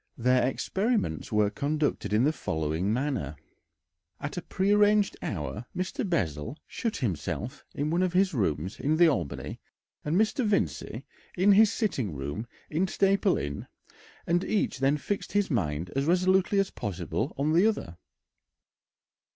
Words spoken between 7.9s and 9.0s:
one of his rooms in